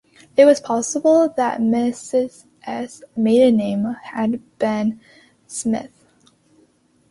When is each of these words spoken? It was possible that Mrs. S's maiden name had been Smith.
It 0.35 0.45
was 0.45 0.59
possible 0.59 1.29
that 1.37 1.59
Mrs. 1.61 2.45
S's 2.65 3.03
maiden 3.15 3.57
name 3.57 3.83
had 4.01 4.41
been 4.57 4.99
Smith. 5.45 6.07